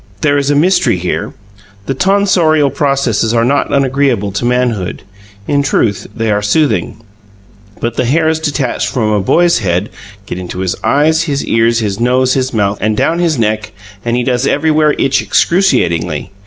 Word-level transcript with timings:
There 0.21 0.39
is 0.39 0.49
a 0.49 0.55
mystery 0.55 0.97
here: 0.97 1.35
the 1.85 1.93
tonsorial 1.93 2.71
processes 2.71 3.35
are 3.35 3.45
not 3.45 3.71
unagreeable 3.71 4.31
to 4.31 4.45
manhood; 4.45 5.03
in 5.47 5.61
truth, 5.61 6.07
they 6.15 6.31
are 6.31 6.41
soothing; 6.41 6.97
but 7.79 7.97
the 7.97 8.05
hairs 8.05 8.39
detached 8.39 8.87
from 8.87 9.11
a 9.11 9.19
boy's 9.19 9.59
head 9.59 9.89
get 10.25 10.39
into 10.39 10.61
his 10.61 10.75
eyes, 10.83 11.21
his 11.25 11.45
ears, 11.45 11.81
his 11.81 11.99
nose, 11.99 12.33
his 12.33 12.51
mouth, 12.51 12.79
and 12.81 12.97
down 12.97 13.19
his 13.19 13.37
neck, 13.37 13.73
and 14.03 14.17
he 14.17 14.23
does 14.23 14.47
everywhere 14.47 14.95
itch 14.97 15.21
excruciatingly. 15.21 16.31